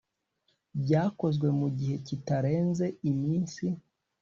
[0.81, 3.65] byakozwe mu gihe kitarenze iminsi